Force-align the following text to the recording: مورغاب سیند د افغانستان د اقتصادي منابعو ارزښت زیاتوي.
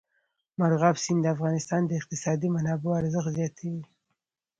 مورغاب 0.59 0.95
سیند 1.03 1.21
د 1.23 1.27
افغانستان 1.35 1.81
د 1.85 1.91
اقتصادي 1.99 2.47
منابعو 2.55 2.97
ارزښت 3.01 3.31
زیاتوي. 3.37 3.81